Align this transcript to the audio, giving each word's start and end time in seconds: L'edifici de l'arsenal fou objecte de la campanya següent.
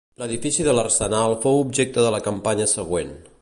L'edifici 0.19 0.63
de 0.67 0.73
l'arsenal 0.77 1.35
fou 1.45 1.61
objecte 1.67 2.07
de 2.07 2.15
la 2.17 2.23
campanya 2.29 2.69
següent. 2.77 3.15